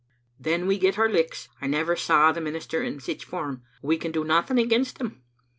"Then 0.39 0.65
we 0.65 0.79
get 0.79 0.97
our 0.97 1.07
licks. 1.07 1.47
I 1.61 1.67
never 1.67 1.95
saw 1.95 2.31
the 2.31 2.41
minister 2.41 2.81
in 2.81 2.99
sic 2.99 3.21
form. 3.21 3.61
We 3.83 3.99
can 3.99 4.11
do 4.11 4.23
nothing 4.23 4.57
against 4.57 4.97
him." 4.99 5.21